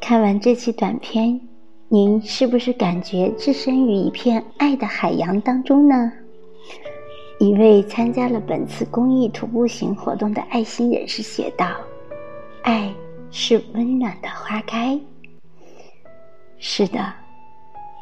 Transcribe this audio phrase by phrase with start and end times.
[0.00, 1.40] 看完这期短片，
[1.88, 6.12] 您是不是感觉置身于一片爱的海洋当中呢？
[7.38, 11.76] 一位参加了本次公益徒步行活动的爱心人士写道
[12.62, 12.92] ：“爱
[13.30, 15.00] 是温暖的花开。”
[16.58, 17.12] 是的，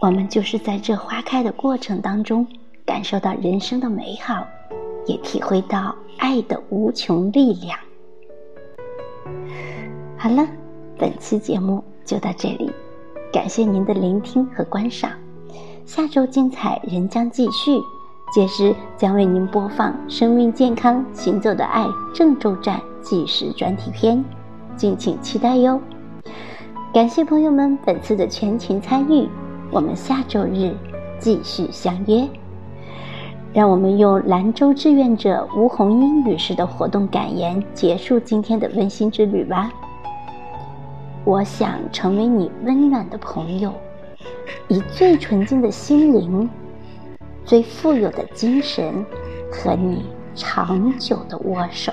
[0.00, 2.46] 我们就是在这花开的过程当中，
[2.84, 4.46] 感受到人生的美好，
[5.06, 7.78] 也体会到爱的无穷力量。
[10.20, 10.44] 好了，
[10.98, 12.68] 本期节目就到这里，
[13.32, 15.12] 感谢您的聆听和观赏，
[15.86, 17.80] 下周精彩仍将继续。
[18.34, 24.22] 届时将为您播放《生命健康行走的爱》郑州站纪实专题片，
[24.76, 25.80] 敬请期待哟！
[26.92, 29.28] 感谢朋友们本次的全情参与，
[29.70, 30.74] 我们下周日
[31.20, 32.28] 继续相约。
[33.54, 39.70] 让我们用兰州志愿者吴红英女士的活动感言结束今天的温馨之旅吧。
[41.28, 43.70] 我想成为你温暖的朋友，
[44.66, 46.48] 以最纯净的心灵。
[47.44, 49.04] 最富有的精神
[49.52, 51.92] 和你长久的握手，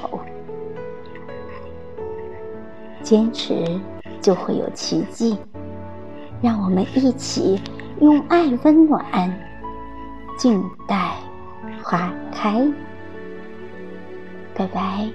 [3.01, 3.77] 坚持
[4.21, 5.37] 就会有奇迹。
[6.41, 7.59] 让我们一起
[7.99, 9.37] 用爱温暖，
[10.37, 11.11] 静待
[11.83, 12.65] 花开。
[14.53, 15.09] 拜拜。